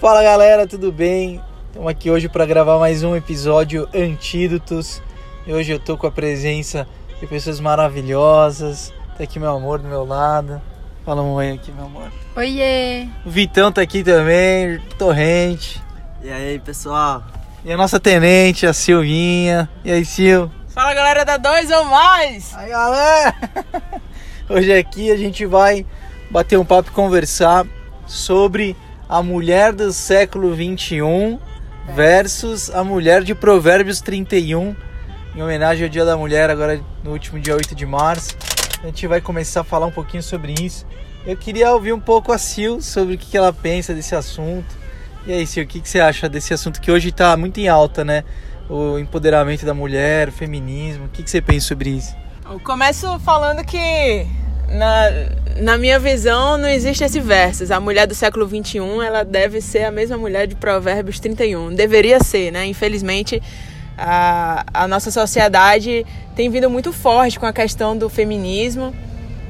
Fala 0.00 0.22
galera, 0.22 0.66
tudo 0.66 0.90
bem? 0.90 1.42
Estamos 1.66 1.90
aqui 1.90 2.10
hoje 2.10 2.26
para 2.26 2.46
gravar 2.46 2.78
mais 2.78 3.02
um 3.02 3.14
episódio 3.14 3.86
Antídotos. 3.94 5.02
E 5.46 5.52
hoje 5.52 5.72
eu 5.72 5.78
tô 5.78 5.94
com 5.94 6.06
a 6.06 6.10
presença 6.10 6.88
de 7.20 7.26
pessoas 7.26 7.60
maravilhosas. 7.60 8.94
Tá 9.18 9.24
aqui 9.24 9.38
meu 9.38 9.54
amor 9.54 9.78
do 9.78 9.86
meu 9.86 10.06
lado. 10.06 10.58
Fala 11.04 11.20
um 11.20 11.32
oi 11.32 11.50
aqui, 11.50 11.70
meu 11.70 11.84
amor. 11.84 12.10
Oiê! 12.34 13.08
O 13.26 13.30
Vitão 13.30 13.70
tá 13.70 13.82
aqui 13.82 14.02
também, 14.02 14.80
Torrente. 14.96 15.82
E 16.22 16.30
aí, 16.30 16.58
pessoal? 16.58 17.22
E 17.62 17.70
a 17.70 17.76
nossa 17.76 18.00
tenente, 18.00 18.66
a 18.66 18.72
Silvinha. 18.72 19.68
E 19.84 19.92
aí, 19.92 20.02
Sil? 20.08 20.48
Fala 20.68 20.94
galera 20.94 21.26
da 21.26 21.36
Dois 21.36 21.70
ou 21.70 21.84
Mais! 21.84 22.54
Aí 22.56 22.70
galera! 22.70 23.34
Hoje 24.48 24.72
aqui 24.72 25.10
a 25.10 25.16
gente 25.18 25.44
vai 25.44 25.84
bater 26.30 26.58
um 26.58 26.64
papo 26.64 26.88
e 26.88 26.92
conversar 26.94 27.66
sobre 28.06 28.74
a 29.10 29.24
mulher 29.24 29.72
do 29.72 29.92
século 29.92 30.54
21 30.54 31.36
versus 31.96 32.70
a 32.70 32.84
mulher 32.84 33.24
de 33.24 33.34
Provérbios 33.34 34.00
31, 34.00 34.76
em 35.34 35.42
homenagem 35.42 35.82
ao 35.82 35.90
Dia 35.90 36.04
da 36.04 36.16
Mulher, 36.16 36.48
agora 36.48 36.80
no 37.02 37.10
último 37.10 37.40
dia 37.40 37.56
8 37.56 37.74
de 37.74 37.84
março. 37.84 38.36
A 38.80 38.86
gente 38.86 39.08
vai 39.08 39.20
começar 39.20 39.62
a 39.62 39.64
falar 39.64 39.86
um 39.86 39.90
pouquinho 39.90 40.22
sobre 40.22 40.54
isso. 40.62 40.86
Eu 41.26 41.36
queria 41.36 41.72
ouvir 41.72 41.92
um 41.92 41.98
pouco 41.98 42.30
a 42.30 42.38
Sil 42.38 42.78
sobre 42.80 43.16
o 43.16 43.18
que 43.18 43.36
ela 43.36 43.52
pensa 43.52 43.92
desse 43.92 44.14
assunto. 44.14 44.78
E 45.26 45.32
aí, 45.32 45.44
Sil, 45.44 45.64
o 45.64 45.66
que 45.66 45.80
você 45.82 45.98
acha 45.98 46.28
desse 46.28 46.54
assunto 46.54 46.80
que 46.80 46.92
hoje 46.92 47.08
está 47.08 47.36
muito 47.36 47.58
em 47.58 47.66
alta, 47.66 48.04
né? 48.04 48.22
O 48.68 48.96
empoderamento 48.96 49.66
da 49.66 49.74
mulher, 49.74 50.28
o 50.28 50.32
feminismo. 50.32 51.06
O 51.06 51.08
que 51.08 51.28
você 51.28 51.42
pensa 51.42 51.66
sobre 51.66 51.90
isso? 51.90 52.14
Eu 52.48 52.60
começo 52.60 53.18
falando 53.18 53.64
que 53.64 54.24
na, 54.70 55.10
na 55.56 55.78
minha 55.78 55.98
visão 55.98 56.56
não 56.56 56.68
existe 56.68 57.04
esse 57.04 57.20
verso. 57.20 57.72
A 57.72 57.80
mulher 57.80 58.06
do 58.06 58.14
século 58.14 58.46
21 58.46 59.02
ela 59.02 59.24
deve 59.24 59.60
ser 59.60 59.84
a 59.84 59.90
mesma 59.90 60.16
mulher 60.16 60.46
de 60.46 60.54
Provérbios 60.54 61.18
31. 61.18 61.74
Deveria 61.74 62.20
ser, 62.22 62.52
né? 62.52 62.66
Infelizmente 62.66 63.42
a, 63.98 64.64
a 64.72 64.88
nossa 64.88 65.10
sociedade 65.10 66.06
tem 66.34 66.48
vindo 66.48 66.70
muito 66.70 66.92
forte 66.92 67.38
com 67.38 67.46
a 67.46 67.52
questão 67.52 67.96
do 67.96 68.08
feminismo. 68.08 68.94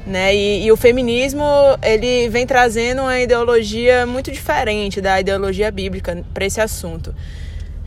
Né? 0.05 0.35
E, 0.35 0.65
e, 0.65 0.71
o 0.71 0.75
feminismo 0.75 1.43
ele 1.83 2.27
vem 2.27 2.45
trazendo 2.47 3.03
uma 3.03 3.19
ideologia 3.19 4.05
muito 4.07 4.31
diferente 4.31 4.99
da 4.99 5.21
ideologia 5.21 5.71
bíblica 5.71 6.25
para 6.33 6.43
esse 6.43 6.59
assunto. 6.59 7.13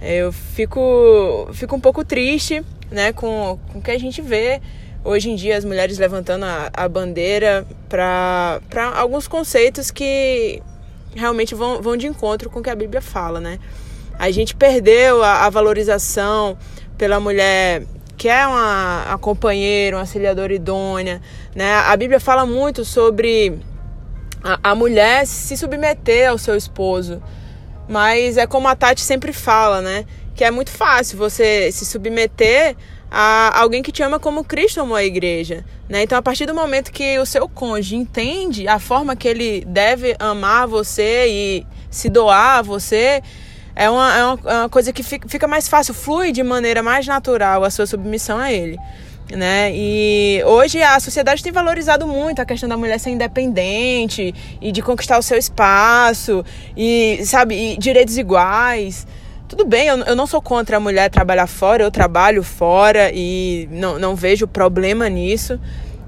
Eu 0.00 0.32
fico, 0.32 1.48
fico 1.52 1.74
um 1.74 1.80
pouco 1.80 2.04
triste 2.04 2.62
né, 2.90 3.12
com, 3.12 3.58
com 3.72 3.78
o 3.80 3.82
que 3.82 3.90
a 3.90 3.98
gente 3.98 4.22
vê 4.22 4.60
hoje 5.04 5.30
em 5.30 5.36
dia, 5.36 5.56
as 5.56 5.64
mulheres 5.64 5.98
levantando 5.98 6.44
a, 6.44 6.70
a 6.72 6.88
bandeira 6.88 7.66
para 7.88 8.60
alguns 8.96 9.28
conceitos 9.28 9.90
que 9.90 10.62
realmente 11.14 11.54
vão, 11.54 11.80
vão 11.80 11.96
de 11.96 12.06
encontro 12.06 12.50
com 12.50 12.60
o 12.60 12.62
que 12.62 12.70
a 12.70 12.74
Bíblia 12.74 13.02
fala. 13.02 13.40
Né? 13.40 13.60
A 14.18 14.30
gente 14.30 14.56
perdeu 14.56 15.22
a, 15.22 15.44
a 15.44 15.50
valorização 15.50 16.56
pela 16.96 17.20
mulher 17.20 17.84
que 18.16 18.28
é 18.28 18.46
uma, 18.46 19.04
uma 19.08 19.18
companheira, 19.18 19.96
uma 19.96 20.02
auxiliadora 20.02 20.54
idônea. 20.54 21.20
Né? 21.54 21.74
A 21.74 21.96
Bíblia 21.96 22.18
fala 22.18 22.46
muito 22.46 22.84
sobre 22.84 23.58
a, 24.42 24.70
a 24.70 24.74
mulher 24.74 25.26
se 25.26 25.56
submeter 25.56 26.30
ao 26.30 26.38
seu 26.38 26.56
esposo. 26.56 27.22
Mas 27.88 28.36
é 28.36 28.46
como 28.46 28.68
a 28.68 28.74
Tati 28.74 29.00
sempre 29.00 29.32
fala, 29.32 29.82
né? 29.82 30.06
Que 30.34 30.42
é 30.42 30.50
muito 30.50 30.70
fácil 30.70 31.18
você 31.18 31.70
se 31.70 31.84
submeter 31.84 32.74
a 33.16 33.60
alguém 33.60 33.80
que 33.80 33.92
te 33.92 34.02
ama 34.02 34.18
como 34.18 34.42
Cristo 34.42 34.80
amou 34.80 34.96
a 34.96 35.04
igreja. 35.04 35.64
Né? 35.88 36.02
Então, 36.02 36.18
a 36.18 36.22
partir 36.22 36.46
do 36.46 36.54
momento 36.54 36.90
que 36.90 37.16
o 37.20 37.24
seu 37.24 37.48
cônjuge 37.48 37.94
entende 37.94 38.66
a 38.66 38.80
forma 38.80 39.14
que 39.14 39.28
ele 39.28 39.64
deve 39.68 40.16
amar 40.18 40.66
você 40.66 41.26
e 41.28 41.66
se 41.88 42.08
doar 42.08 42.58
a 42.58 42.62
você, 42.62 43.22
é 43.76 43.88
uma, 43.88 44.16
é 44.16 44.24
uma, 44.24 44.40
é 44.44 44.58
uma 44.62 44.68
coisa 44.68 44.92
que 44.92 45.04
fica, 45.04 45.46
mais 45.46 45.68
fácil, 45.68 45.94
flui 45.94 46.32
de 46.32 46.42
maneira 46.42 46.82
mais 46.82 47.06
natural 47.06 47.62
a 47.62 47.70
sua 47.70 47.86
submissão 47.86 48.36
a 48.36 48.52
ele. 48.52 48.76
Né? 49.30 49.70
E 49.72 50.42
hoje 50.44 50.82
a 50.82 50.98
sociedade 50.98 51.40
tem 51.40 51.52
valorizado 51.52 52.08
muito 52.08 52.42
a 52.42 52.44
questão 52.44 52.68
da 52.68 52.76
mulher 52.76 52.98
ser 52.98 53.10
independente 53.10 54.34
e 54.60 54.72
de 54.72 54.82
conquistar 54.82 55.18
o 55.18 55.22
seu 55.22 55.38
espaço 55.38 56.44
e, 56.76 57.20
sabe, 57.24 57.54
e 57.54 57.78
direitos 57.78 58.18
iguais. 58.18 59.06
Tudo 59.56 59.68
bem, 59.68 59.86
eu, 59.86 59.98
eu 59.98 60.16
não 60.16 60.26
sou 60.26 60.42
contra 60.42 60.78
a 60.78 60.80
mulher 60.80 61.08
trabalhar 61.08 61.46
fora, 61.46 61.84
eu 61.84 61.90
trabalho 61.90 62.42
fora 62.42 63.12
e 63.14 63.68
não, 63.70 64.00
não 64.00 64.16
vejo 64.16 64.48
problema 64.48 65.08
nisso. 65.08 65.60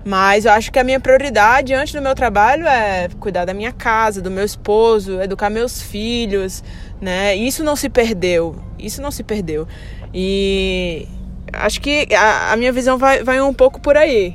Mas 0.04 0.46
eu 0.46 0.50
acho 0.50 0.72
que 0.72 0.80
a 0.80 0.82
minha 0.82 0.98
prioridade 0.98 1.72
antes 1.72 1.94
do 1.94 2.02
meu 2.02 2.12
trabalho 2.12 2.66
é 2.66 3.08
cuidar 3.20 3.44
da 3.44 3.54
minha 3.54 3.70
casa, 3.70 4.20
do 4.20 4.32
meu 4.32 4.44
esposo, 4.44 5.22
educar 5.22 5.48
meus 5.48 5.80
filhos, 5.80 6.64
né? 7.00 7.36
Isso 7.36 7.62
não 7.62 7.76
se 7.76 7.88
perdeu. 7.88 8.56
Isso 8.80 9.00
não 9.00 9.12
se 9.12 9.22
perdeu. 9.22 9.68
E 10.12 11.06
acho 11.52 11.80
que 11.80 12.08
a, 12.16 12.52
a 12.52 12.56
minha 12.56 12.72
visão 12.72 12.98
vai, 12.98 13.22
vai 13.22 13.40
um 13.40 13.54
pouco 13.54 13.80
por 13.80 13.96
aí. 13.96 14.34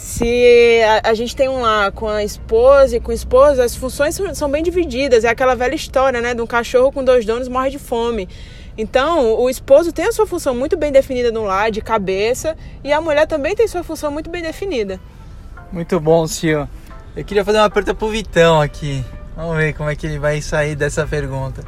Se 0.00 0.82
a, 0.82 1.10
a, 1.10 1.14
gente 1.14 1.36
tem 1.36 1.46
um 1.46 1.60
lá 1.60 1.90
com 1.92 2.08
a 2.08 2.24
esposa 2.24 2.96
e 2.96 3.00
com 3.00 3.10
o 3.10 3.14
esposo, 3.14 3.60
as 3.60 3.76
funções 3.76 4.14
são, 4.14 4.34
são 4.34 4.50
bem 4.50 4.62
divididas. 4.62 5.24
É 5.24 5.28
aquela 5.28 5.54
velha 5.54 5.74
história, 5.74 6.22
né? 6.22 6.32
De 6.32 6.40
um 6.40 6.46
cachorro 6.46 6.90
com 6.90 7.04
dois 7.04 7.26
donos 7.26 7.48
morre 7.48 7.68
de 7.68 7.78
fome. 7.78 8.26
Então, 8.78 9.38
o 9.38 9.50
esposo 9.50 9.92
tem 9.92 10.06
a 10.06 10.12
sua 10.12 10.26
função 10.26 10.54
muito 10.54 10.74
bem 10.74 10.90
definida 10.90 11.30
no 11.30 11.44
lar, 11.44 11.70
de 11.70 11.82
cabeça, 11.82 12.56
e 12.82 12.90
a 12.90 13.00
mulher 13.00 13.26
também 13.26 13.54
tem 13.54 13.68
sua 13.68 13.84
função 13.84 14.10
muito 14.10 14.30
bem 14.30 14.42
definida. 14.42 14.98
Muito 15.70 16.00
bom, 16.00 16.26
senhor. 16.26 16.66
Eu 17.14 17.22
queria 17.22 17.44
fazer 17.44 17.58
uma 17.58 17.68
pergunta 17.68 17.94
pro 17.94 18.08
Vitão 18.08 18.58
aqui. 18.58 19.04
Vamos 19.36 19.58
ver 19.58 19.74
como 19.74 19.90
é 19.90 19.94
que 19.94 20.06
ele 20.06 20.18
vai 20.18 20.40
sair 20.40 20.74
dessa 20.76 21.06
pergunta. 21.06 21.62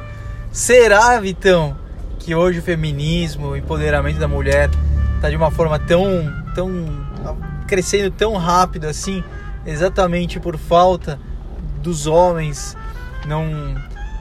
Será, 0.51 1.19
Vitão, 1.19 1.77
que 2.17 2.33
hoje 2.33 2.59
o 2.59 2.63
feminismo, 2.63 3.49
o 3.49 3.55
empoderamento 3.55 4.17
da 4.17 4.27
mulher 4.27 4.71
está 5.17 5.29
de 5.29 5.35
uma 5.35 5.51
forma 5.51 5.77
tão, 5.77 6.33
tão 6.55 6.73
crescendo 7.63 8.11
tão 8.11 8.35
rápido 8.35 8.85
assim, 8.85 9.23
exatamente 9.65 10.39
por 10.39 10.57
falta 10.57 11.19
dos 11.81 12.07
homens 12.07 12.75
não 13.25 13.75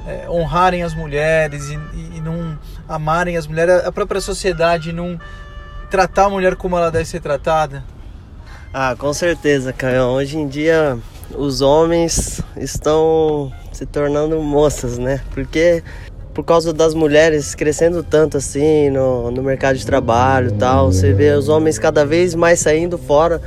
é, 0.06 0.28
honrarem 0.28 0.82
as 0.82 0.94
mulheres 0.94 1.68
e, 1.68 1.74
e, 2.16 2.20
não 2.20 2.58
amarem 2.88 3.36
as 3.36 3.46
mulheres, 3.46 3.84
a 3.84 3.92
própria 3.92 4.20
sociedade 4.20 4.92
não 4.92 5.18
tratar 5.90 6.24
a 6.24 6.30
mulher 6.30 6.56
como 6.56 6.76
ela 6.76 6.90
deve 6.90 7.04
ser 7.04 7.20
tratada? 7.20 7.84
Ah, 8.72 8.96
com 8.98 9.12
certeza, 9.12 9.72
Caio. 9.72 10.04
Hoje 10.04 10.38
em 10.38 10.48
dia 10.48 10.98
os 11.34 11.60
homens 11.60 12.40
estão 12.56 13.52
se 13.72 13.86
tornando 13.86 14.40
moças, 14.40 14.98
né? 14.98 15.20
Porque 15.32 15.82
por 16.34 16.44
causa 16.44 16.72
das 16.72 16.94
mulheres 16.94 17.54
crescendo 17.54 18.02
tanto 18.02 18.38
assim 18.38 18.90
no, 18.90 19.30
no 19.30 19.42
mercado 19.42 19.76
de 19.76 19.84
trabalho 19.84 20.48
e 20.48 20.52
tal, 20.52 20.90
você 20.92 21.12
vê 21.12 21.30
os 21.32 21.48
homens 21.48 21.78
cada 21.78 22.06
vez 22.06 22.34
mais 22.34 22.60
saindo 22.60 22.96
fora 22.96 23.40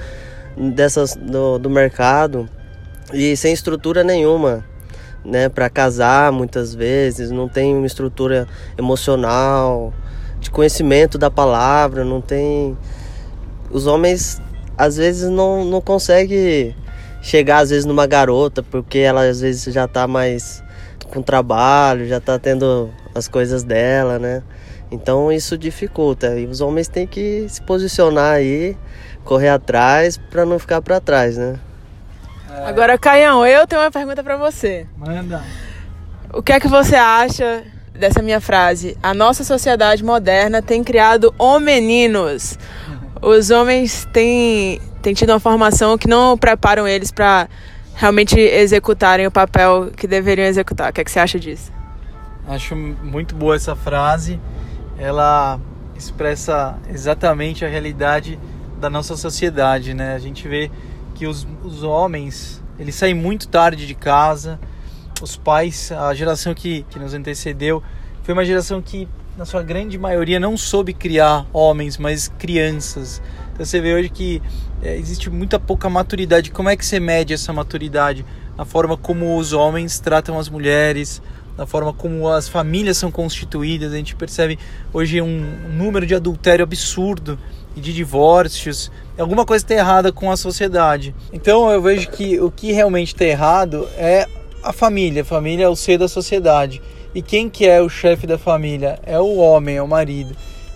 dessas 0.56 1.16
do, 1.16 1.57
do 1.57 1.69
mercado 1.69 2.47
e 3.13 3.35
sem 3.35 3.53
estrutura 3.53 4.03
nenhuma, 4.03 4.63
né, 5.23 5.50
para 5.50 5.69
casar 5.69 6.31
muitas 6.31 6.73
vezes, 6.73 7.31
não 7.31 7.47
tem 7.47 7.75
uma 7.75 7.88
estrutura 7.88 8.47
emocional, 8.78 9.94
de 10.40 10.52
conhecimento 10.52 11.17
da 11.17 11.31
palavra, 11.31 12.06
não 12.06 12.22
tem. 12.22 12.78
Os 13.72 13.88
homens 13.88 14.41
às 14.78 14.97
vezes 14.97 15.29
não, 15.29 15.66
não 15.66 15.81
conseguem 15.81 16.75
chegar 17.22 17.59
às 17.59 17.72
vezes 17.72 17.85
numa 17.85 18.06
garota 18.06 18.62
porque 18.62 19.00
ela 19.00 19.28
às 19.28 19.41
vezes 19.41 19.73
já 19.73 19.88
tá 19.88 20.07
mais 20.07 20.63
com 21.12 21.22
trabalho, 21.22 22.08
já 22.08 22.20
tá 22.20 22.38
tendo 22.38 22.90
as 23.14 23.28
coisas 23.28 23.64
dela, 23.64 24.20
né? 24.20 24.44
Então 24.92 25.32
isso 25.32 25.58
dificulta. 25.58 26.38
E 26.38 26.46
os 26.46 26.62
homens 26.62 26.88
têm 26.88 27.08
que 27.08 27.46
se 27.50 27.62
posicionar 27.62 28.36
aí, 28.36 28.78
correr 29.24 29.50
atrás 29.50 30.18
para 30.18 30.46
não 30.46 30.59
ficar 30.59 30.82
para 30.82 31.00
trás, 31.00 31.38
né? 31.38 31.59
É... 32.50 32.66
Agora, 32.68 32.97
Caião, 32.97 33.46
eu 33.46 33.66
tenho 33.68 33.82
uma 33.82 33.91
pergunta 33.91 34.24
para 34.24 34.38
você. 34.38 34.85
Manda. 34.97 35.44
O 36.34 36.41
que 36.41 36.53
é 36.53 36.59
que 36.59 36.68
você 36.68 36.96
acha 36.96 37.64
dessa 37.94 38.22
minha 38.22 38.41
frase? 38.41 38.97
A 39.02 39.14
nossa 39.14 39.44
sociedade 39.44 40.03
moderna 40.03 40.62
tem 40.62 40.84
criado 40.84 41.34
homeninos. 41.38 42.58
Os 43.22 43.50
homens 43.50 44.08
têm, 44.12 44.82
têm 45.02 45.14
tido 45.14 45.32
uma 45.32 45.40
formação 45.40 45.97
que 45.97 46.08
não 46.08 46.38
preparam 46.38 46.88
eles 46.88 47.12
para 47.12 47.47
realmente 47.96 48.40
executarem 48.40 49.26
o 49.26 49.32
papel 49.32 49.92
que 49.96 50.08
deveriam 50.08 50.46
executar. 50.46 50.92
O 50.92 50.94
que, 50.94 51.02
é 51.02 51.03
que 51.03 51.12
você 51.12 51.20
acha 51.20 51.40
disso? 51.40 51.72
Acho 52.47 52.76
muito 52.76 53.36
boa 53.36 53.56
essa 53.56 53.76
frase. 53.76 54.40
Ela 54.97 55.59
expressa 55.96 56.78
exatamente 56.90 57.66
a 57.66 57.68
realidade 57.68 58.38
da 58.80 58.90
nossa 58.90 59.16
sociedade, 59.16 59.94
né? 59.94 60.14
A 60.14 60.20
gente 60.20 60.47
vê 60.47 60.70
que 61.16 61.26
os, 61.26 61.47
os 61.64 61.84
homens, 61.84 62.62
eles 62.78 62.96
saem 62.96 63.14
muito 63.14 63.47
tarde 63.47 63.88
de 63.88 63.96
casa. 63.96 64.59
Os 65.22 65.38
pais, 65.38 65.91
a 65.91 66.14
geração 66.14 66.53
que, 66.53 66.86
que 66.90 67.00
nos 67.00 67.14
antecedeu, 67.14 67.82
foi 68.22 68.34
uma 68.34 68.44
geração 68.44 68.82
que, 68.82 69.08
na 69.38 69.46
sua 69.46 69.64
grande 69.64 69.98
maioria, 69.98 70.40
não 70.40 70.58
soube 70.58 70.94
criar 70.94 71.46
homens, 71.53 71.98
mas 71.98 72.28
crianças. 72.38 73.22
Então 73.55 73.66
você 73.66 73.79
vê 73.79 73.93
hoje 73.93 74.09
que 74.09 74.41
é, 74.84 74.97
existe 74.97 75.29
muita 75.29 75.57
pouca 75.57 75.90
maturidade. 75.90 76.52
Como 76.52 76.69
é 76.69 76.75
que 76.75 76.85
você 76.85 76.99
mede 76.99 77.34
essa 77.34 77.53
maturidade? 77.53 78.25
Na 78.57 78.66
forma 78.66 78.97
como 78.97 79.37
os 79.37 79.53
homens 79.53 79.97
tratam 79.97 80.37
as 80.37 80.49
mulheres, 80.49 81.22
na 81.57 81.66
forma 81.66 81.93
como 81.93 82.28
as 82.28 82.49
famílias 82.49 82.97
são 82.97 83.09
constituídas. 83.09 83.93
A 83.93 83.96
gente 83.96 84.13
percebe 84.13 84.59
hoje 84.93 85.22
um, 85.22 85.69
número 85.72 86.05
de 86.05 86.13
adultério 86.13 86.63
absurdo 86.63 87.40
e 87.78 87.79
de 87.79 87.93
divórcios. 87.93 88.91
Alguma 89.17 89.46
coisa 89.46 89.63
está 89.63 89.73
errada 89.73 90.11
com 90.11 90.29
a 90.29 90.35
sociedade. 90.35 91.16
Então 91.31 91.72
eu 91.72 91.81
vejo 91.81 92.09
que 92.09 92.37
o 92.41 92.52
que 92.52 92.73
realmente 92.73 93.13
está 93.13 93.23
errado 93.23 93.87
é 93.96 94.28
a 94.61 94.73
família. 94.73 95.22
A 95.22 95.25
família 95.25 95.63
é 95.63 95.69
o 95.69 95.78
ser 95.78 95.97
da 95.97 96.09
sociedade. 96.09 96.81
E 97.13 97.22
quem 97.22 97.49
que 97.49 97.66
é 97.66 97.81
o 97.81 97.87
chefe 97.87 98.28
da 98.28 98.37
família? 98.37 98.99
É 99.03 99.17
o 99.17 99.37
homem, 99.37 99.78
é 99.78 99.81
o 99.81 99.87
marido. 99.87 100.35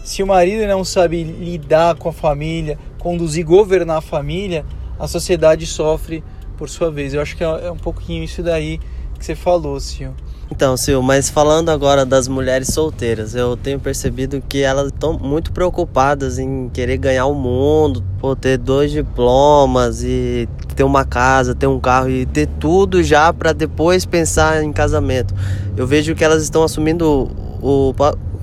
Se 0.10 0.24
o 0.24 0.26
marido 0.26 0.66
não 0.66 0.84
sabe 0.84 1.24
lidar 1.24 1.94
com 1.94 2.10
a 2.10 2.12
família, 2.12 2.80
conduzir, 2.98 3.46
governar 3.46 3.98
a 3.98 4.02
família, 4.02 4.66
a 4.98 5.08
sociedade 5.08 5.68
sofre 5.68 6.24
por 6.58 6.68
sua 6.68 6.90
vez. 6.90 7.14
Eu 7.14 7.22
acho 7.22 7.38
que 7.38 7.44
é 7.44 7.72
um 7.72 7.78
pouquinho 7.78 8.24
isso 8.24 8.42
daí 8.42 8.80
que 9.20 9.24
você 9.24 9.36
falou, 9.36 9.80
Sil. 9.86 10.18
Então, 10.50 10.76
Sil, 10.82 10.98
mas 11.04 11.30
falando 11.30 11.70
agora 11.70 12.08
das 12.08 12.28
mulheres 12.28 12.70
solteiras, 12.70 13.36
eu 13.36 13.56
tenho 13.56 13.80
percebido 13.80 14.42
que 14.50 14.64
elas 14.64 14.88
estão 14.88 15.14
muito 15.14 15.52
preocupadas 15.52 16.40
em 16.40 16.70
querer 16.70 16.98
ganhar 16.98 17.28
o 17.28 17.36
mundo, 17.36 18.04
ter 18.42 18.58
dois 18.58 18.90
diplomas 18.90 20.02
e 20.04 20.50
ter 20.76 20.84
uma 20.84 21.06
casa, 21.06 21.54
ter 21.54 21.68
um 21.68 21.80
carro 21.80 22.10
e 22.10 22.26
ter 22.26 22.48
tudo 22.60 23.04
já 23.04 23.32
para 23.32 23.54
depois 23.54 24.06
pensar 24.06 24.64
em 24.64 24.74
casamento. 24.74 25.36
Eu 25.78 25.86
vejo 25.86 26.16
que 26.16 26.24
elas 26.24 26.42
estão 26.42 26.64
assumindo 26.64 27.30
o, 27.62 27.94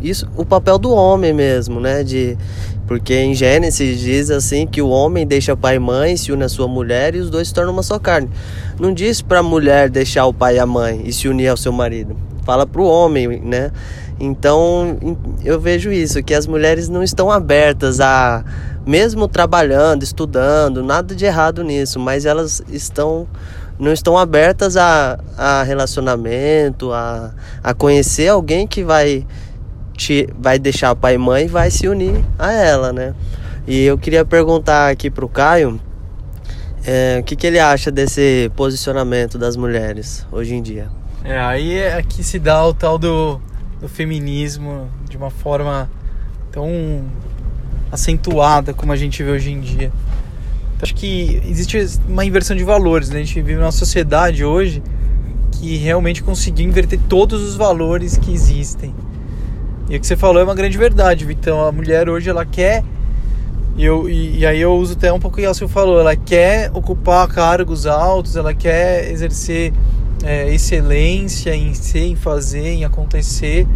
isso, 0.01 0.29
o 0.37 0.45
papel 0.45 0.79
do 0.79 0.91
homem 0.91 1.33
mesmo, 1.33 1.81
né? 1.81 2.03
De, 2.03 2.37
porque 2.87 3.15
em 3.15 3.35
Gênesis 3.35 3.99
diz 3.99 4.31
assim 4.31 4.67
que 4.67 4.81
o 4.81 4.89
homem 4.89 5.27
deixa 5.27 5.57
pai 5.57 5.77
e 5.77 5.79
mãe, 5.79 6.17
se 6.17 6.31
une 6.33 6.45
a 6.45 6.49
sua 6.49 6.69
mulher 6.69 7.15
e 7.15 7.19
os 7.19 7.31
dois 7.31 7.49
se 7.49 7.55
tornam 7.55 7.73
uma 7.73 7.83
só 7.83 7.99
carne. 7.99 8.31
Não 8.79 8.93
diz 8.93 9.21
para 9.21 9.41
a 9.41 9.43
mulher 9.43 9.91
deixar 9.91 10.27
o 10.27 10.33
pai 10.33 10.57
e 10.57 10.59
a 10.59 10.67
mãe 10.67 11.03
e 11.05 11.13
se 11.13 11.29
unir 11.29 11.49
ao 11.49 11.57
seu 11.57 11.73
marido. 11.73 12.17
Fala 12.45 12.67
para 12.67 12.81
o 12.81 12.87
homem, 12.87 13.41
né? 13.41 13.73
Então 14.21 14.97
eu 15.45 15.61
vejo 15.61 15.91
isso, 15.91 16.23
que 16.23 16.33
as 16.33 16.47
mulheres 16.47 16.89
não 16.89 17.03
estão 17.03 17.31
abertas 17.31 18.01
a, 18.01 18.45
mesmo 18.87 19.27
trabalhando, 19.27 20.03
estudando, 20.05 20.83
nada 20.83 21.15
de 21.15 21.25
errado 21.25 21.65
nisso, 21.65 21.99
mas 21.99 22.25
elas 22.25 22.63
estão 22.71 23.27
não 23.79 23.93
estão 23.93 24.17
abertas 24.17 24.75
a, 24.77 25.19
a 25.37 25.63
relacionamento, 25.63 26.93
a, 26.93 27.35
a 27.63 27.75
conhecer 27.75 28.29
alguém 28.29 28.67
que 28.67 28.83
vai 28.83 29.27
te, 29.97 30.29
vai 30.39 30.59
deixar 30.59 30.95
pai 30.95 31.15
e 31.15 31.19
mãe 31.19 31.45
e 31.45 31.49
vai 31.49 31.71
se 31.71 31.89
unir 31.89 32.25
a 32.39 32.53
ela, 32.53 32.93
né? 32.93 33.15
E 33.67 33.83
eu 33.83 33.99
queria 33.99 34.25
perguntar 34.25 34.91
aqui 34.91 35.11
pro 35.11 35.29
Caio 35.29 35.81
é, 36.87 37.19
o 37.21 37.25
que, 37.25 37.35
que 37.35 37.47
ele 37.47 37.59
acha 37.59 37.91
desse 37.91 38.51
posicionamento 38.55 39.37
das 39.37 39.57
mulheres 39.57 40.25
hoje 40.31 40.55
em 40.55 40.63
dia. 40.63 40.89
É, 41.25 41.39
aí 41.41 41.77
é 41.77 42.01
que 42.03 42.23
se 42.23 42.39
dá 42.39 42.65
o 42.65 42.73
tal 42.73 42.97
do, 42.97 43.41
do 43.81 43.89
feminismo 43.89 44.89
de 45.09 45.17
uma 45.17 45.31
forma 45.31 45.91
tão 46.53 47.03
acentuada 47.91 48.73
como 48.73 48.93
a 48.93 48.97
gente 48.97 49.23
vê 49.23 49.31
hoje 49.31 49.51
em 49.51 49.61
dia. 49.61 49.91
Então, 50.77 50.83
acho 50.83 50.95
que 50.95 51.43
existe 51.49 51.77
uma 52.07 52.25
inversão 52.25 52.57
de 52.57 52.63
valores, 52.63 53.11
né? 53.11 53.17
A 53.17 53.23
gente 53.25 53.35
vive 53.35 53.57
numa 53.57 53.73
sociedade 53.73 54.45
hoje 54.45 54.83
que 55.53 55.77
realmente 55.77 56.23
conseguiu 56.23 56.67
inverter 56.67 57.01
todos 57.09 57.43
os 57.43 57.57
valores 57.57 58.17
que 58.17 58.33
existem. 58.33 58.95
E 59.89 59.97
o 59.97 60.01
que 60.01 60.07
você 60.07 60.17
falou 60.17 60.41
é 60.41 60.45
uma 60.45 60.55
grande 60.55 60.77
verdade, 60.77 61.25
Vitão. 61.25 61.65
A 61.65 61.71
mulher 61.71 62.09
hoje 62.09 62.29
ela 62.29 62.45
quer. 62.45 62.83
E, 63.77 63.85
eu, 63.85 64.09
e, 64.09 64.39
e 64.39 64.47
aí 64.47 64.61
eu 64.61 64.75
uso 64.75 64.95
até 64.95 65.13
um 65.13 65.21
pouco 65.21 65.41
o 65.41 65.55
que 65.55 65.65
o 65.65 65.69
falou. 65.69 66.01
Ela 66.01 66.17
quer 66.17 66.71
ocupar 66.75 67.29
cargos 67.29 67.87
altos, 67.87 68.35
ela 68.35 68.53
quer 68.53 69.11
exercer 69.11 69.73
é, 70.25 70.53
excelência 70.53 71.55
em 71.55 71.73
ser, 71.73 72.07
em 72.07 72.17
fazer, 72.17 72.67
em 72.67 72.85
acontecer. 72.85 73.67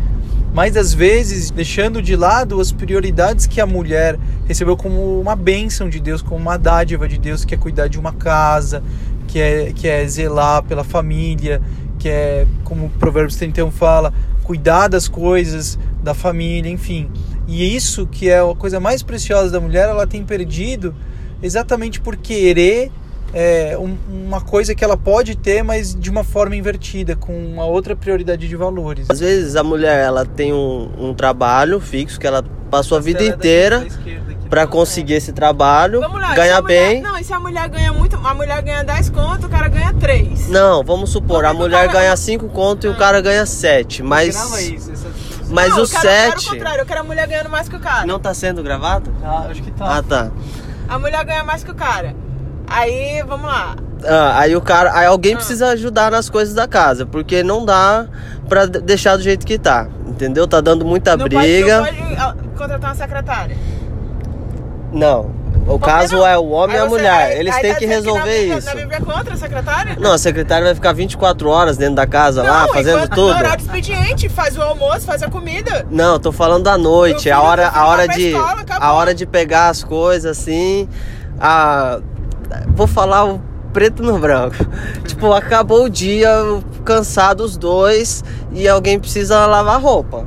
Mas 0.52 0.76
às 0.76 0.92
vezes 0.92 1.52
deixando 1.52 2.02
de 2.02 2.16
lado 2.16 2.60
as 2.60 2.72
prioridades 2.72 3.46
que 3.46 3.60
a 3.60 3.66
mulher 3.66 4.18
recebeu 4.48 4.76
como 4.76 5.20
uma 5.20 5.36
bênção 5.36 5.88
de 5.88 6.00
Deus, 6.00 6.22
como 6.22 6.40
uma 6.40 6.56
dádiva 6.56 7.06
de 7.06 7.18
Deus, 7.18 7.44
que 7.44 7.54
é 7.54 7.58
cuidar 7.58 7.86
de 7.86 8.00
uma 8.00 8.12
casa, 8.12 8.82
que 9.28 9.38
é, 9.38 9.72
que 9.72 9.86
é 9.86 10.04
zelar 10.08 10.64
pela 10.64 10.82
família, 10.82 11.62
que 12.00 12.08
é, 12.08 12.48
como 12.64 12.86
o 12.86 12.90
Provérbios 12.90 13.36
31 13.36 13.70
fala, 13.70 14.12
cuidar 14.42 14.88
das 14.88 15.06
coisas 15.06 15.78
da 16.02 16.14
família, 16.14 16.70
enfim. 16.70 17.10
E 17.46 17.74
isso 17.74 18.06
que 18.06 18.28
é 18.28 18.40
a 18.40 18.54
coisa 18.54 18.80
mais 18.80 19.02
preciosa 19.02 19.50
da 19.50 19.60
mulher, 19.60 19.88
ela 19.88 20.06
tem 20.06 20.24
perdido 20.24 20.94
exatamente 21.42 22.00
por 22.00 22.16
querer 22.16 22.90
é, 23.32 23.76
um, 23.78 23.96
uma 24.08 24.40
coisa 24.40 24.74
que 24.74 24.82
ela 24.82 24.96
pode 24.96 25.36
ter, 25.36 25.62
mas 25.62 25.94
de 25.94 26.10
uma 26.10 26.24
forma 26.24 26.56
invertida, 26.56 27.14
com 27.14 27.32
uma 27.32 27.64
outra 27.64 27.94
prioridade 27.94 28.48
de 28.48 28.56
valores. 28.56 29.06
Às 29.08 29.20
vezes 29.20 29.56
a 29.56 29.62
mulher 29.62 30.04
ela 30.04 30.24
tem 30.24 30.52
um, 30.52 30.90
um 30.98 31.14
trabalho 31.14 31.80
fixo 31.80 32.18
que 32.18 32.26
ela 32.26 32.44
passou 32.70 32.96
a 32.96 33.00
vida 33.00 33.24
inteira 33.24 33.86
para 34.48 34.66
conseguir 34.66 35.14
esse 35.14 35.32
trabalho, 35.32 36.00
lá, 36.00 36.34
ganhar 36.34 36.60
bem. 36.62 36.98
Mulher, 36.98 37.02
não, 37.02 37.18
e 37.18 37.24
se 37.24 37.32
a 37.32 37.38
mulher 37.38 37.68
ganha 37.68 37.92
muito, 37.92 38.16
a 38.16 38.34
mulher 38.34 38.62
ganha 38.62 38.82
10 38.82 39.10
conto, 39.10 39.46
o 39.46 39.48
cara 39.48 39.68
ganha 39.68 39.92
3. 39.94 40.48
Não, 40.48 40.82
vamos 40.82 41.10
supor, 41.10 41.44
a 41.44 41.54
mulher 41.54 41.86
cara... 41.86 42.00
ganha 42.00 42.16
5 42.16 42.48
conto 42.48 42.86
e 42.86 42.90
o 42.90 42.96
cara 42.96 43.20
ganha 43.20 43.46
7, 43.46 44.02
mas 44.02 44.34
isso, 44.58 44.92
mas 45.50 45.70
não, 45.70 45.82
o 45.82 45.86
7 45.86 46.04
Eu 46.04 46.10
quero 46.10 46.40
o 46.40 46.44
contrário, 46.44 46.82
eu 46.82 46.86
quero 46.86 47.00
a 47.00 47.04
mulher 47.04 47.26
ganhando 47.26 47.50
mais 47.50 47.68
que 47.68 47.76
o 47.76 47.80
cara. 47.80 48.06
Não 48.06 48.18
tá 48.18 48.32
sendo 48.34 48.62
gravado? 48.62 49.12
Ah, 49.22 49.46
acho 49.50 49.62
que 49.62 49.70
tá. 49.70 49.98
Ah, 49.98 50.02
tá. 50.02 50.30
A 50.88 50.98
mulher 50.98 51.24
ganha 51.24 51.44
mais 51.44 51.62
que 51.62 51.70
o 51.70 51.74
cara. 51.74 52.14
Aí, 52.66 53.22
vamos 53.26 53.46
lá. 53.46 53.76
Ah, 54.04 54.40
aí 54.40 54.56
o 54.56 54.60
cara, 54.60 54.96
aí 54.96 55.06
alguém 55.06 55.34
ah. 55.34 55.36
precisa 55.36 55.68
ajudar 55.68 56.10
nas 56.10 56.30
coisas 56.30 56.54
da 56.54 56.66
casa, 56.66 57.04
porque 57.04 57.42
não 57.42 57.64
dá 57.64 58.06
pra 58.48 58.66
deixar 58.66 59.16
do 59.16 59.22
jeito 59.22 59.46
que 59.46 59.58
tá, 59.58 59.88
entendeu? 60.06 60.46
Tá 60.46 60.60
dando 60.60 60.84
muita 60.84 61.16
não 61.16 61.24
briga. 61.26 61.82
Pode, 61.82 62.00
não 62.00 62.16
pode 62.16 62.48
contratar 62.56 62.90
uma 62.90 62.94
secretária. 62.96 63.56
Não. 64.92 65.39
O 65.66 65.78
caso 65.78 66.16
não? 66.16 66.26
é 66.26 66.36
o 66.38 66.48
homem 66.50 66.76
e 66.76 66.78
a 66.78 66.86
mulher. 66.86 67.38
Eles 67.38 67.56
têm 67.58 67.72
tá 67.72 67.78
que 67.78 67.86
resolver 67.86 68.48
que 68.48 68.58
isso. 68.58 68.76
Bíblia 68.76 68.98
é 68.98 69.00
contra 69.00 69.34
a 69.34 69.36
secretária? 69.36 69.96
Não, 69.98 70.12
a 70.12 70.18
secretária 70.18 70.64
vai 70.64 70.74
ficar 70.74 70.92
24 70.92 71.48
horas 71.48 71.76
dentro 71.76 71.94
da 71.94 72.06
casa 72.06 72.42
não, 72.42 72.50
lá, 72.50 72.68
fazendo 72.68 73.08
tudo. 73.08 73.32
No 73.32 73.38
horário 73.38 73.60
expediente, 73.60 74.28
faz 74.28 74.56
o 74.56 74.62
almoço, 74.62 75.06
faz 75.06 75.22
a 75.22 75.30
comida. 75.30 75.86
Não, 75.90 76.18
tô 76.18 76.32
falando 76.32 76.64
da 76.64 76.76
noite, 76.76 77.30
a 77.30 77.40
hora, 77.40 77.68
a 77.68 77.86
hora 77.86 78.08
de 78.08 78.28
escola, 78.28 78.64
a 78.68 78.92
hora 78.92 79.14
de 79.14 79.26
pegar 79.26 79.68
as 79.68 79.84
coisas 79.84 80.38
assim. 80.38 80.88
A 81.38 82.00
vou 82.68 82.86
falar 82.86 83.24
o 83.24 83.40
preto 83.72 84.02
no 84.02 84.18
branco. 84.18 84.56
tipo, 85.06 85.32
acabou 85.32 85.84
o 85.84 85.90
dia, 85.90 86.30
cansado 86.84 87.44
os 87.44 87.56
dois 87.56 88.24
e 88.52 88.68
alguém 88.68 88.98
precisa 88.98 89.46
lavar 89.46 89.80
roupa. 89.80 90.26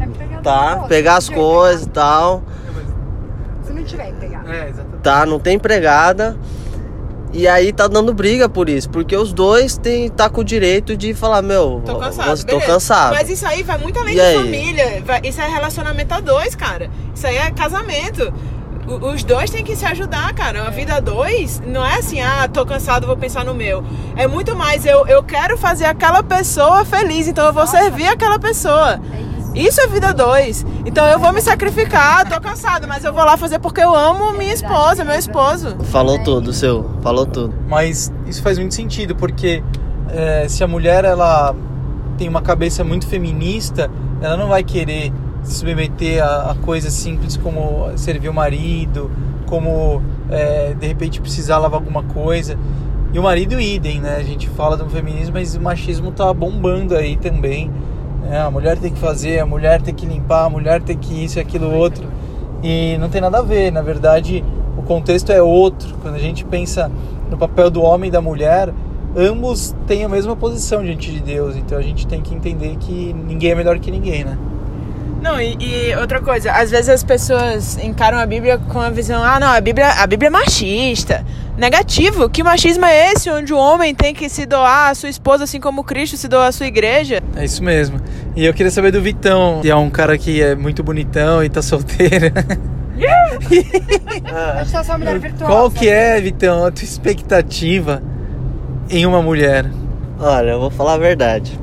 É 0.00 0.06
pegar 0.06 0.42
tá? 0.42 0.76
Pegar 0.88 1.16
as 1.16 1.28
coisas 1.28 1.86
e 1.86 1.88
tal. 1.88 2.42
Tiver 3.88 4.10
empregada. 4.10 4.54
É, 4.54 4.68
exatamente. 4.68 5.02
Tá, 5.02 5.26
não 5.26 5.38
tem 5.38 5.56
empregada. 5.56 6.36
E 7.32 7.46
aí 7.46 7.72
tá 7.72 7.86
dando 7.86 8.14
briga 8.14 8.48
por 8.48 8.70
isso, 8.70 8.88
porque 8.88 9.14
os 9.14 9.34
dois 9.34 9.76
tem, 9.76 10.08
tá 10.08 10.30
com 10.30 10.40
o 10.40 10.44
direito 10.44 10.96
de 10.96 11.12
falar, 11.12 11.42
meu, 11.42 11.82
tô 11.84 11.96
cansado, 11.96 12.44
tô 12.46 12.58
cansado. 12.58 13.14
Mas 13.14 13.28
isso 13.28 13.46
aí 13.46 13.62
vai 13.62 13.76
muito 13.76 13.98
além 13.98 14.14
e 14.14 14.16
de 14.16 14.20
aí? 14.22 14.36
família. 14.36 15.02
Isso 15.22 15.40
é 15.40 15.46
relacionamento 15.46 16.14
a 16.14 16.20
dois, 16.20 16.54
cara. 16.54 16.90
Isso 17.14 17.26
aí 17.26 17.36
é 17.36 17.50
casamento 17.50 18.32
os 18.88 19.22
dois 19.22 19.50
têm 19.50 19.62
que 19.62 19.76
se 19.76 19.84
ajudar, 19.84 20.32
cara. 20.34 20.62
Uma 20.62 20.70
vida 20.70 20.94
a 20.94 21.00
dois 21.00 21.60
não 21.66 21.84
é 21.84 21.96
assim, 21.96 22.20
ah, 22.20 22.48
tô 22.50 22.64
cansado, 22.64 23.06
vou 23.06 23.16
pensar 23.16 23.44
no 23.44 23.54
meu. 23.54 23.84
É 24.16 24.26
muito 24.26 24.56
mais, 24.56 24.86
eu, 24.86 25.06
eu 25.06 25.22
quero 25.22 25.58
fazer 25.58 25.84
aquela 25.84 26.22
pessoa 26.22 26.84
feliz, 26.84 27.28
então 27.28 27.46
eu 27.46 27.52
vou 27.52 27.64
Nossa. 27.64 27.78
servir 27.78 28.08
aquela 28.08 28.38
pessoa. 28.38 29.00
É 29.12 29.27
isso. 29.54 29.80
é 29.80 29.86
vida 29.86 30.12
dois. 30.12 30.64
Então 30.84 31.06
eu 31.06 31.18
vou 31.18 31.32
me 31.32 31.40
sacrificar, 31.40 32.28
tô 32.28 32.40
cansado, 32.40 32.86
mas 32.86 33.04
eu 33.04 33.12
vou 33.12 33.24
lá 33.24 33.36
fazer 33.36 33.58
porque 33.58 33.80
eu 33.80 33.94
amo 33.94 34.32
minha 34.32 34.52
esposa, 34.52 35.04
meu 35.04 35.16
esposo. 35.16 35.76
Falou 35.84 36.16
é 36.16 36.22
tudo, 36.22 36.52
seu. 36.52 36.88
Falou 37.02 37.26
tudo. 37.26 37.54
Mas 37.68 38.12
isso 38.26 38.42
faz 38.42 38.58
muito 38.58 38.74
sentido, 38.74 39.14
porque 39.14 39.62
é, 40.10 40.46
se 40.48 40.62
a 40.64 40.68
mulher 40.68 41.04
ela 41.04 41.54
tem 42.16 42.28
uma 42.28 42.42
cabeça 42.42 42.82
muito 42.82 43.06
feminista, 43.06 43.90
ela 44.20 44.36
não 44.36 44.48
vai 44.48 44.64
querer 44.64 45.12
se 45.42 45.54
submeter 45.54 46.22
a, 46.22 46.50
a 46.50 46.54
coisas 46.56 46.92
simples 46.92 47.36
como 47.36 47.90
servir 47.96 48.28
o 48.28 48.34
marido, 48.34 49.10
como 49.46 50.02
é, 50.30 50.74
de 50.74 50.86
repente 50.86 51.20
precisar 51.20 51.58
lavar 51.58 51.80
alguma 51.80 52.02
coisa. 52.02 52.58
E 53.12 53.18
o 53.18 53.22
marido 53.22 53.58
idem, 53.58 54.00
né? 54.00 54.16
A 54.16 54.22
gente 54.22 54.48
fala 54.50 54.76
do 54.76 54.88
feminismo, 54.90 55.32
mas 55.34 55.54
o 55.54 55.60
machismo 55.60 56.12
tá 56.12 56.32
bombando 56.34 56.94
aí 56.94 57.16
também. 57.16 57.70
Né? 58.22 58.40
A 58.40 58.50
mulher 58.50 58.78
tem 58.78 58.92
que 58.92 58.98
fazer, 58.98 59.40
a 59.40 59.46
mulher 59.46 59.80
tem 59.82 59.94
que 59.94 60.06
limpar, 60.06 60.44
a 60.44 60.50
mulher 60.50 60.82
tem 60.82 60.96
que 60.96 61.24
isso 61.24 61.38
e 61.38 61.40
aquilo 61.40 61.72
outro. 61.74 62.06
E 62.62 62.96
não 62.98 63.08
tem 63.08 63.20
nada 63.20 63.38
a 63.38 63.42
ver, 63.42 63.70
na 63.70 63.82
verdade 63.82 64.44
o 64.76 64.82
contexto 64.82 65.30
é 65.30 65.42
outro. 65.42 65.94
Quando 66.00 66.14
a 66.14 66.20
gente 66.20 66.44
pensa 66.44 66.90
no 67.30 67.36
papel 67.36 67.70
do 67.70 67.82
homem 67.82 68.08
e 68.08 68.12
da 68.12 68.20
mulher, 68.20 68.72
ambos 69.16 69.74
têm 69.86 70.04
a 70.04 70.08
mesma 70.08 70.36
posição 70.36 70.82
diante 70.82 71.10
de 71.10 71.20
Deus. 71.20 71.56
Então 71.56 71.76
a 71.76 71.82
gente 71.82 72.06
tem 72.06 72.20
que 72.20 72.34
entender 72.34 72.76
que 72.76 73.12
ninguém 73.12 73.50
é 73.50 73.54
melhor 73.54 73.78
que 73.78 73.90
ninguém, 73.90 74.24
né? 74.24 74.38
Não, 75.20 75.40
e, 75.40 75.56
e 75.60 75.96
outra 75.96 76.20
coisa, 76.20 76.52
às 76.52 76.70
vezes 76.70 76.88
as 76.88 77.02
pessoas 77.02 77.76
encaram 77.78 78.18
a 78.18 78.26
Bíblia 78.26 78.58
com 78.58 78.80
a 78.80 78.88
visão, 78.90 79.22
ah 79.22 79.40
não, 79.40 79.48
a 79.48 79.60
Bíblia, 79.60 79.88
a 79.88 80.06
Bíblia 80.06 80.28
é 80.28 80.30
machista. 80.30 81.24
Negativo, 81.56 82.30
que 82.30 82.40
machismo 82.44 82.84
é 82.84 83.12
esse 83.12 83.28
onde 83.28 83.52
o 83.52 83.58
homem 83.58 83.92
tem 83.92 84.14
que 84.14 84.28
se 84.28 84.46
doar 84.46 84.90
a 84.90 84.94
sua 84.94 85.08
esposa 85.08 85.42
assim 85.42 85.58
como 85.58 85.82
Cristo 85.82 86.16
se 86.16 86.28
doa 86.28 86.46
à 86.46 86.52
sua 86.52 86.66
igreja? 86.66 87.20
É 87.34 87.44
isso 87.44 87.64
mesmo. 87.64 88.00
E 88.36 88.46
eu 88.46 88.54
queria 88.54 88.70
saber 88.70 88.92
do 88.92 89.02
Vitão, 89.02 89.58
que 89.60 89.68
é 89.68 89.74
um 89.74 89.90
cara 89.90 90.16
que 90.16 90.40
é 90.40 90.54
muito 90.54 90.84
bonitão 90.84 91.42
e 91.42 91.48
tá 91.48 91.60
solteiro. 91.60 92.32
Tá 94.72 94.82
só 94.82 94.98
mulher 94.98 95.18
virtuosa. 95.20 95.46
Qual 95.46 95.70
que 95.70 95.88
é, 95.88 96.20
Vitão, 96.20 96.64
a 96.64 96.70
tua 96.70 96.82
expectativa 96.84 98.02
em 98.90 99.06
uma 99.06 99.22
mulher? 99.22 99.66
Olha, 100.18 100.50
eu 100.50 100.60
vou 100.60 100.70
falar 100.70 100.94
a 100.94 100.98
verdade. 100.98 101.58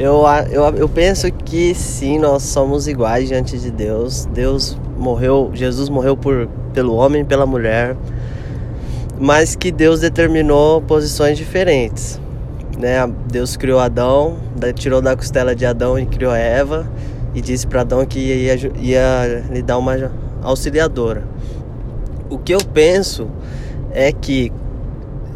Eu, 0.00 0.22
eu, 0.50 0.64
eu 0.76 0.88
penso 0.88 1.30
que 1.30 1.74
sim, 1.74 2.18
nós 2.18 2.44
somos 2.44 2.88
iguais 2.88 3.28
diante 3.28 3.58
de 3.58 3.70
Deus. 3.70 4.24
Deus 4.32 4.74
morreu, 4.96 5.50
Jesus 5.52 5.90
morreu 5.90 6.16
por, 6.16 6.48
pelo 6.72 6.94
homem 6.94 7.20
e 7.20 7.24
pela 7.26 7.44
mulher, 7.44 7.94
mas 9.18 9.54
que 9.54 9.70
Deus 9.70 10.00
determinou 10.00 10.80
posições 10.80 11.36
diferentes. 11.36 12.18
Né? 12.78 13.06
Deus 13.30 13.58
criou 13.58 13.78
Adão, 13.78 14.38
tirou 14.74 15.02
da 15.02 15.14
costela 15.14 15.54
de 15.54 15.66
Adão 15.66 15.98
e 15.98 16.06
criou 16.06 16.34
Eva, 16.34 16.90
e 17.34 17.42
disse 17.42 17.66
para 17.66 17.82
Adão 17.82 18.06
que 18.06 18.18
ia, 18.18 18.54
ia 18.78 19.44
lhe 19.50 19.60
dar 19.60 19.76
uma 19.76 20.10
auxiliadora. 20.42 21.24
O 22.30 22.38
que 22.38 22.54
eu 22.54 22.60
penso 22.72 23.28
é 23.90 24.10
que 24.12 24.50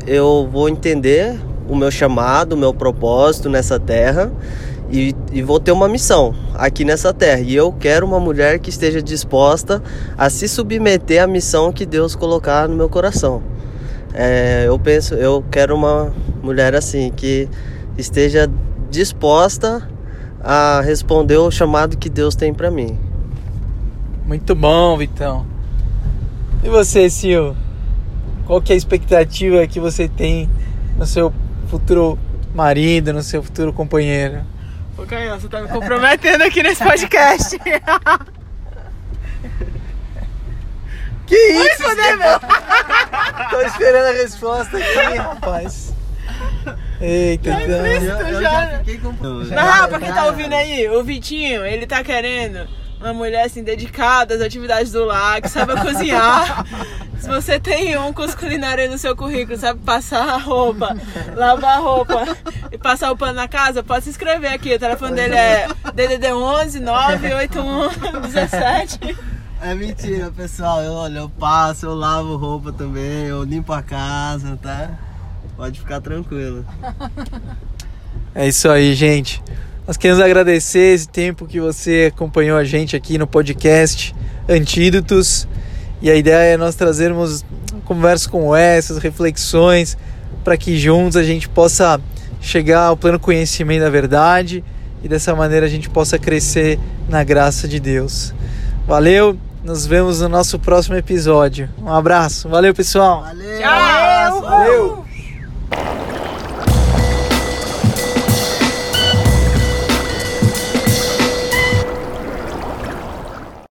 eu 0.06 0.48
vou 0.50 0.70
entender 0.70 1.38
o 1.68 1.74
meu 1.74 1.90
chamado, 1.90 2.52
o 2.52 2.56
meu 2.56 2.74
propósito 2.74 3.48
nessa 3.48 3.78
terra 3.78 4.30
e, 4.90 5.14
e 5.32 5.42
vou 5.42 5.58
ter 5.58 5.72
uma 5.72 5.88
missão 5.88 6.34
aqui 6.54 6.84
nessa 6.84 7.12
terra. 7.12 7.40
E 7.40 7.54
eu 7.54 7.72
quero 7.72 8.06
uma 8.06 8.20
mulher 8.20 8.58
que 8.58 8.70
esteja 8.70 9.02
disposta 9.02 9.82
a 10.16 10.28
se 10.30 10.48
submeter 10.48 11.22
à 11.22 11.26
missão 11.26 11.72
que 11.72 11.86
Deus 11.86 12.14
colocar 12.14 12.68
no 12.68 12.76
meu 12.76 12.88
coração. 12.88 13.42
É, 14.12 14.64
eu 14.66 14.78
penso, 14.78 15.14
eu 15.14 15.44
quero 15.50 15.74
uma 15.74 16.12
mulher 16.42 16.74
assim 16.74 17.10
que 17.10 17.48
esteja 17.98 18.48
disposta 18.90 19.88
a 20.40 20.80
responder 20.82 21.38
o 21.38 21.50
chamado 21.50 21.96
que 21.96 22.08
Deus 22.08 22.36
tem 22.36 22.54
para 22.54 22.70
mim. 22.70 22.96
Muito 24.26 24.54
bom, 24.54 24.96
Vitão. 24.96 25.46
E 26.62 26.68
você, 26.68 27.10
Sil? 27.10 27.56
Qual 28.46 28.60
que 28.60 28.72
é 28.72 28.74
a 28.74 28.76
expectativa 28.76 29.66
que 29.66 29.80
você 29.80 30.06
tem 30.06 30.48
no 30.96 31.06
seu 31.06 31.32
futuro 31.66 32.18
marido, 32.54 33.12
no 33.12 33.22
seu 33.22 33.42
futuro 33.42 33.72
companheiro? 33.72 34.42
Pô, 34.96 35.04
Caio, 35.04 35.38
você 35.38 35.48
tá 35.48 35.60
me 35.60 35.68
comprometendo 35.68 36.42
aqui 36.42 36.62
nesse 36.62 36.82
podcast. 36.82 37.58
Que 41.26 41.36
isso? 41.36 41.82
Tô 43.50 43.60
esperando 43.62 44.08
a 44.08 44.12
resposta 44.12 44.76
aqui, 44.76 45.16
rapaz. 45.16 45.94
Eita, 47.00 47.50
então. 47.50 47.86
Eu 47.86 48.42
já 48.42 48.78
fiquei 48.78 48.98
com... 48.98 49.12
Não, 49.12 49.88
pra 49.88 49.98
quem 49.98 50.12
tá 50.12 50.26
ouvindo 50.26 50.52
aí, 50.54 50.88
o 50.88 51.02
Vitinho, 51.02 51.64
ele 51.64 51.86
tá 51.86 52.04
querendo 52.04 52.68
uma 53.00 53.12
mulher 53.12 53.44
assim 53.44 53.62
dedicada 53.62 54.34
às 54.34 54.40
atividades 54.40 54.92
do 54.92 55.04
lar, 55.04 55.40
que 55.40 55.48
saiba 55.48 55.80
cozinhar. 55.80 56.64
Se 57.24 57.30
você 57.30 57.58
tem 57.58 57.96
um 57.96 58.12
curso 58.12 58.36
culinário 58.36 58.90
no 58.90 58.98
seu 58.98 59.16
currículo, 59.16 59.56
sabe 59.56 59.80
passar 59.80 60.28
a 60.28 60.36
roupa, 60.36 60.94
lavar 61.34 61.78
a 61.78 61.80
roupa 61.80 62.36
e 62.70 62.76
passar 62.76 63.10
o 63.10 63.16
pano 63.16 63.32
na 63.32 63.48
casa, 63.48 63.82
pode 63.82 64.04
se 64.04 64.10
inscrever 64.10 64.52
aqui. 64.52 64.74
O 64.74 64.78
telefone 64.78 65.14
dele 65.14 65.34
é 65.34 65.66
DDD 65.94 66.34
11 66.34 66.80
981 66.80 68.20
17. 68.30 69.16
É 69.62 69.74
mentira, 69.74 70.30
pessoal. 70.32 70.82
Eu, 70.82 70.92
olha, 70.92 71.20
eu 71.20 71.30
passo, 71.30 71.86
eu 71.86 71.94
lavo 71.94 72.36
roupa 72.36 72.70
também, 72.70 73.24
eu 73.24 73.42
limpo 73.42 73.72
a 73.72 73.82
casa, 73.82 74.58
tá? 74.60 74.90
Pode 75.56 75.80
ficar 75.80 76.02
tranquilo. 76.02 76.62
É 78.34 78.46
isso 78.46 78.68
aí, 78.68 78.94
gente. 78.94 79.42
Nós 79.86 79.96
queremos 79.96 80.22
agradecer 80.22 80.92
esse 80.94 81.08
tempo 81.08 81.46
que 81.46 81.58
você 81.58 82.12
acompanhou 82.14 82.58
a 82.58 82.64
gente 82.64 82.94
aqui 82.94 83.16
no 83.16 83.26
podcast 83.26 84.14
Antídotos. 84.46 85.48
E 86.02 86.10
a 86.10 86.14
ideia 86.14 86.54
é 86.54 86.56
nós 86.56 86.74
trazermos 86.74 87.44
conversas 87.84 88.26
como 88.26 88.54
essas, 88.54 88.98
reflexões, 88.98 89.96
para 90.42 90.56
que 90.56 90.76
juntos 90.76 91.16
a 91.16 91.22
gente 91.22 91.48
possa 91.48 92.00
chegar 92.40 92.86
ao 92.86 92.96
pleno 92.96 93.18
conhecimento 93.18 93.82
da 93.82 93.90
verdade 93.90 94.62
e 95.02 95.08
dessa 95.08 95.34
maneira 95.34 95.66
a 95.66 95.68
gente 95.68 95.88
possa 95.88 96.18
crescer 96.18 96.78
na 97.08 97.24
graça 97.24 97.66
de 97.66 97.80
Deus. 97.80 98.34
Valeu, 98.86 99.36
nos 99.62 99.86
vemos 99.86 100.20
no 100.20 100.28
nosso 100.28 100.58
próximo 100.58 100.96
episódio. 100.96 101.68
Um 101.80 101.90
abraço, 101.90 102.48
valeu 102.48 102.74
pessoal. 102.74 103.22
Valeu! 103.22 103.60
Tchau! 103.60 104.42
Valeu! 104.42 105.03